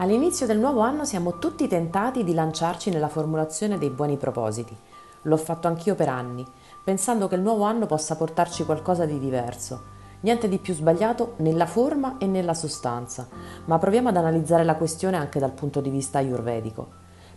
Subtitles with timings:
[0.00, 4.74] All'inizio del nuovo anno siamo tutti tentati di lanciarci nella formulazione dei buoni propositi.
[5.24, 6.42] L'ho fatto anch'io per anni,
[6.82, 9.78] pensando che il nuovo anno possa portarci qualcosa di diverso.
[10.20, 13.28] Niente di più sbagliato nella forma e nella sostanza,
[13.66, 16.88] ma proviamo ad analizzare la questione anche dal punto di vista ayurvedico.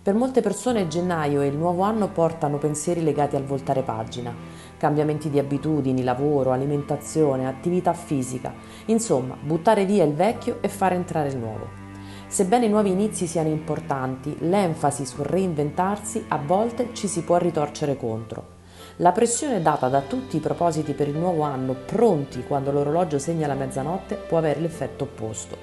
[0.02, 4.34] Per molte persone gennaio e il nuovo anno portano pensieri legati al voltare pagina,
[4.78, 8.54] cambiamenti di abitudini, lavoro, alimentazione, attività fisica,
[8.86, 11.83] insomma, buttare via il vecchio e fare entrare il nuovo.
[12.34, 17.96] Sebbene i nuovi inizi siano importanti, l'enfasi sul reinventarsi a volte ci si può ritorcere
[17.96, 18.62] contro.
[18.96, 23.46] La pressione data da tutti i propositi per il nuovo anno pronti quando l'orologio segna
[23.46, 25.56] la mezzanotte può avere l'effetto opposto.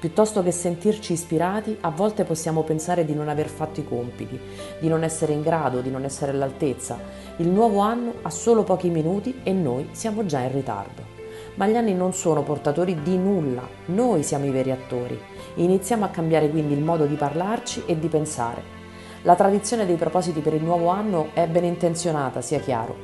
[0.00, 4.40] Piuttosto che sentirci ispirati, a volte possiamo pensare di non aver fatto i compiti,
[4.80, 6.98] di non essere in grado, di non essere all'altezza.
[7.36, 11.15] Il nuovo anno ha solo pochi minuti e noi siamo già in ritardo
[11.56, 15.20] ma gli anni non sono portatori di nulla, noi siamo i veri attori.
[15.56, 18.74] Iniziamo a cambiare quindi il modo di parlarci e di pensare.
[19.22, 22.94] La tradizione dei propositi per il nuovo anno è ben intenzionata, sia chiaro,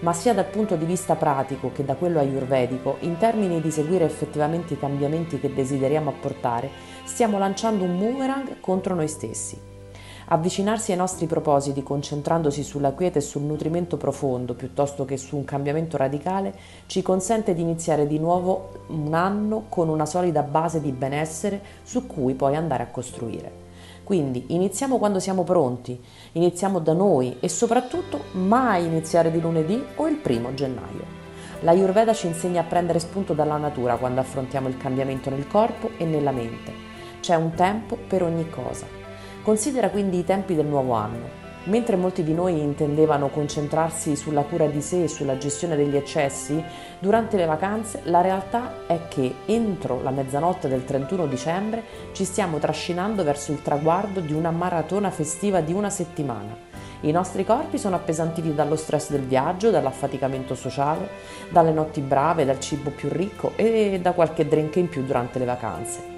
[0.00, 4.04] ma sia dal punto di vista pratico che da quello ayurvedico, in termini di seguire
[4.04, 6.70] effettivamente i cambiamenti che desideriamo apportare,
[7.04, 9.71] stiamo lanciando un boomerang contro noi stessi.
[10.32, 15.44] Avvicinarsi ai nostri propositi concentrandosi sulla quiete e sul nutrimento profondo piuttosto che su un
[15.44, 16.54] cambiamento radicale
[16.86, 22.06] ci consente di iniziare di nuovo un anno con una solida base di benessere su
[22.06, 23.52] cui poi andare a costruire.
[24.04, 30.08] Quindi iniziamo quando siamo pronti, iniziamo da noi e soprattutto mai iniziare di lunedì o
[30.08, 31.04] il primo gennaio.
[31.60, 35.90] La Ayurveda ci insegna a prendere spunto dalla natura quando affrontiamo il cambiamento nel corpo
[35.98, 36.72] e nella mente.
[37.20, 39.01] C'è un tempo per ogni cosa.
[39.42, 41.40] Considera quindi i tempi del nuovo anno.
[41.64, 46.62] Mentre molti di noi intendevano concentrarsi sulla cura di sé e sulla gestione degli eccessi,
[47.00, 51.82] durante le vacanze la realtà è che entro la mezzanotte del 31 dicembre
[52.12, 56.56] ci stiamo trascinando verso il traguardo di una maratona festiva di una settimana.
[57.00, 61.08] I nostri corpi sono appesantiti dallo stress del viaggio, dall'affaticamento sociale,
[61.50, 65.44] dalle notti brave, dal cibo più ricco e da qualche drink in più durante le
[65.46, 66.11] vacanze.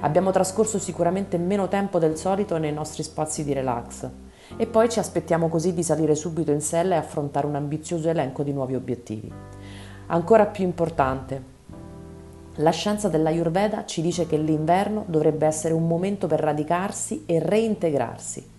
[0.00, 4.08] Abbiamo trascorso sicuramente meno tempo del solito nei nostri spazi di relax
[4.56, 8.42] e poi ci aspettiamo così di salire subito in sella e affrontare un ambizioso elenco
[8.42, 9.32] di nuovi obiettivi.
[10.06, 11.58] Ancora più importante,
[12.56, 18.58] la scienza dell'Ayurveda ci dice che l'inverno dovrebbe essere un momento per radicarsi e reintegrarsi.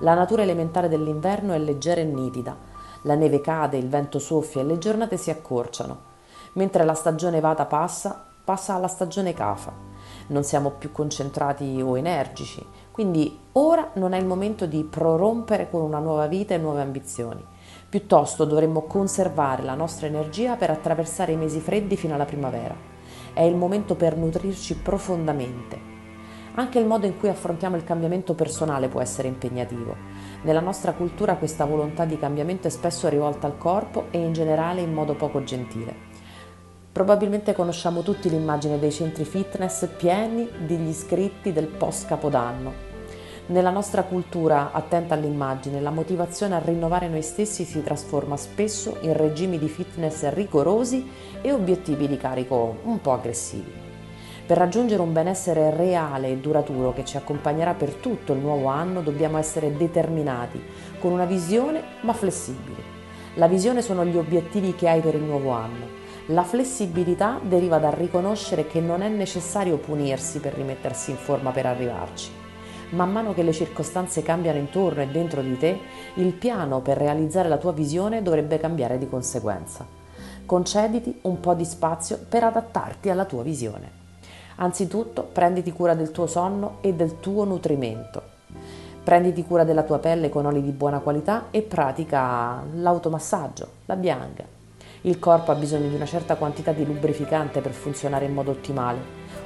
[0.00, 2.56] La natura elementare dell'inverno è leggera e nitida,
[3.02, 6.08] la neve cade, il vento soffia e le giornate si accorciano.
[6.54, 9.89] Mentre la stagione Vata passa, passa alla stagione Kafa
[10.30, 12.64] non siamo più concentrati o energici.
[12.90, 17.44] Quindi ora non è il momento di prorompere con una nuova vita e nuove ambizioni.
[17.88, 22.74] Piuttosto dovremmo conservare la nostra energia per attraversare i mesi freddi fino alla primavera.
[23.32, 25.98] È il momento per nutrirci profondamente.
[26.54, 29.96] Anche il modo in cui affrontiamo il cambiamento personale può essere impegnativo.
[30.42, 34.80] Nella nostra cultura questa volontà di cambiamento è spesso rivolta al corpo e in generale
[34.80, 36.09] in modo poco gentile.
[36.92, 42.88] Probabilmente conosciamo tutti l'immagine dei centri fitness pieni degli iscritti del post capodanno.
[43.46, 49.16] Nella nostra cultura attenta all'immagine, la motivazione a rinnovare noi stessi si trasforma spesso in
[49.16, 51.08] regimi di fitness rigorosi
[51.40, 53.72] e obiettivi di carico un po' aggressivi.
[54.44, 59.00] Per raggiungere un benessere reale e duraturo che ci accompagnerà per tutto il nuovo anno
[59.00, 60.60] dobbiamo essere determinati,
[60.98, 62.82] con una visione ma flessibili.
[63.34, 65.99] La visione sono gli obiettivi che hai per il nuovo anno
[66.30, 71.66] la flessibilità deriva dal riconoscere che non è necessario punirsi per rimettersi in forma per
[71.66, 72.30] arrivarci.
[72.90, 75.78] Man mano che le circostanze cambiano intorno e dentro di te,
[76.14, 79.84] il piano per realizzare la tua visione dovrebbe cambiare di conseguenza.
[80.46, 83.98] Concediti un po' di spazio per adattarti alla tua visione.
[84.56, 88.22] Anzitutto prenditi cura del tuo sonno e del tuo nutrimento.
[89.02, 94.58] Prenditi cura della tua pelle con oli di buona qualità e pratica l'automassaggio, la bianca,
[95.02, 98.98] il corpo ha bisogno di una certa quantità di lubrificante per funzionare in modo ottimale.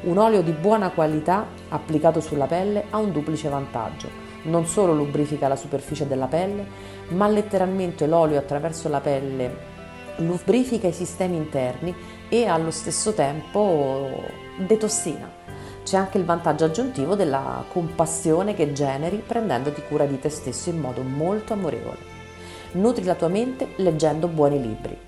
[0.02, 4.08] Un olio di buona qualità applicato sulla pelle ha un duplice vantaggio.
[4.44, 6.66] Non solo lubrifica la superficie della pelle,
[7.08, 9.72] ma letteralmente l'olio attraverso la pelle
[10.16, 11.94] lubrifica i sistemi interni
[12.28, 14.22] e allo stesso tempo
[14.56, 15.42] detossina.
[15.82, 20.78] C'è anche il vantaggio aggiuntivo della compassione che generi prendendoti cura di te stesso in
[20.78, 22.12] modo molto amorevole.
[22.72, 24.98] Nutri la tua mente leggendo buoni libri.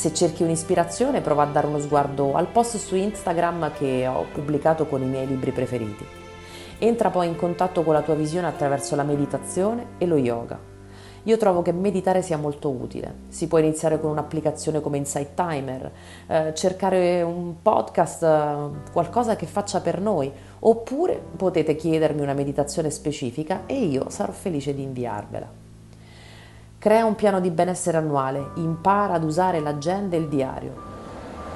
[0.00, 4.86] Se cerchi un'ispirazione, prova a dare uno sguardo al post su Instagram che ho pubblicato
[4.86, 6.06] con i miei libri preferiti.
[6.78, 10.58] Entra poi in contatto con la tua visione attraverso la meditazione e lo yoga.
[11.24, 13.14] Io trovo che meditare sia molto utile.
[13.28, 15.92] Si può iniziare con un'applicazione come Insight Timer,
[16.28, 22.88] eh, cercare un podcast, eh, qualcosa che faccia per noi, oppure potete chiedermi una meditazione
[22.88, 25.59] specifica e io sarò felice di inviarvela.
[26.80, 30.74] Crea un piano di benessere annuale, impara ad usare l'agenda e il diario.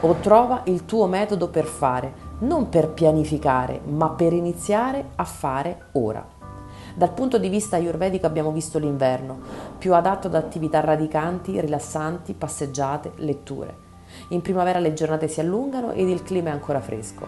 [0.00, 5.86] O trova il tuo metodo per fare, non per pianificare, ma per iniziare a fare
[5.92, 6.22] ora.
[6.94, 9.38] Dal punto di vista ayurvedico abbiamo visto l'inverno,
[9.78, 13.74] più adatto ad attività radicanti, rilassanti, passeggiate, letture.
[14.28, 17.26] In primavera le giornate si allungano ed il clima è ancora fresco.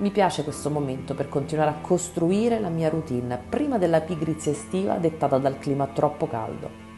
[0.00, 4.96] Mi piace questo momento per continuare a costruire la mia routine prima della pigrizia estiva
[4.96, 6.91] dettata dal clima troppo caldo.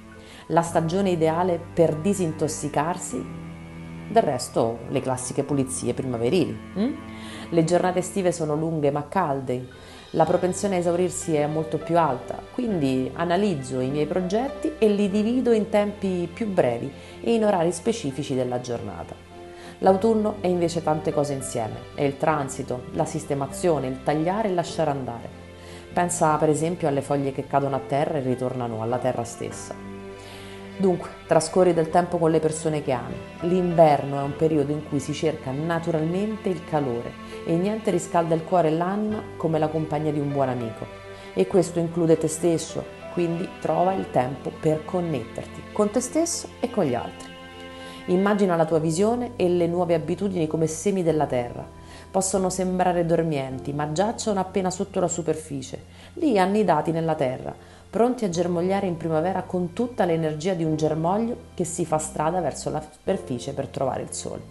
[0.49, 3.43] La stagione ideale per disintossicarsi
[4.11, 6.58] del resto, le classiche pulizie primaverili.
[6.75, 6.94] Hm?
[7.49, 9.67] Le giornate estive sono lunghe ma calde,
[10.11, 15.11] la propensione a esaurirsi è molto più alta, quindi analizzo i miei progetti e li
[15.11, 19.14] divido in tempi più brevi e in orari specifici della giornata.
[19.79, 24.90] L'autunno è invece tante cose insieme, è il transito, la sistemazione, il tagliare e lasciare
[24.90, 25.29] andare.
[25.93, 29.94] Pensa per esempio alle foglie che cadono a terra e ritornano alla terra stessa.
[30.76, 33.15] Dunque, trascorri del tempo con le persone che ami.
[33.43, 37.12] L'inverno è un periodo in cui si cerca naturalmente il calore
[37.47, 40.85] e niente riscalda il cuore e l'anima come la compagnia di un buon amico.
[41.32, 46.69] E questo include te stesso, quindi trova il tempo per connetterti con te stesso e
[46.71, 47.32] con gli altri.
[48.06, 51.65] Immagina la tua visione e le nuove abitudini come semi della terra.
[52.11, 55.85] Possono sembrare dormienti, ma giacciono appena sotto la superficie,
[56.15, 57.55] lì annidati nella terra
[57.94, 62.41] pronti a germogliare in primavera con tutta l'energia di un germoglio che si fa strada
[62.41, 64.43] verso la superficie per trovare il sole.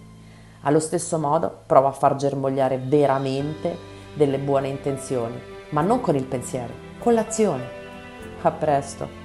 [0.61, 3.75] Allo stesso modo prova a far germogliare veramente
[4.13, 5.37] delle buone intenzioni,
[5.71, 7.65] ma non con il pensiero, con l'azione.
[8.43, 9.22] A presto!